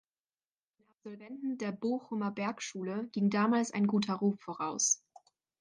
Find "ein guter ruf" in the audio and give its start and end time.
3.71-4.39